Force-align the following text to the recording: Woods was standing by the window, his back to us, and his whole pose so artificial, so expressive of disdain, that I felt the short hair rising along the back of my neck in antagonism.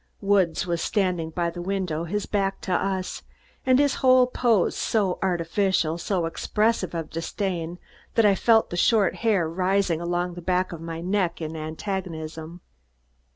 Woods 0.19 0.65
was 0.65 0.81
standing 0.81 1.29
by 1.29 1.51
the 1.51 1.61
window, 1.61 2.05
his 2.05 2.25
back 2.25 2.59
to 2.61 2.73
us, 2.73 3.21
and 3.67 3.77
his 3.77 3.93
whole 4.01 4.25
pose 4.25 4.75
so 4.75 5.19
artificial, 5.21 5.99
so 5.99 6.25
expressive 6.25 6.95
of 6.95 7.11
disdain, 7.11 7.77
that 8.15 8.25
I 8.25 8.33
felt 8.33 8.71
the 8.71 8.77
short 8.77 9.17
hair 9.17 9.47
rising 9.47 10.01
along 10.01 10.33
the 10.33 10.41
back 10.41 10.71
of 10.71 10.81
my 10.81 11.01
neck 11.01 11.39
in 11.39 11.55
antagonism. 11.55 12.61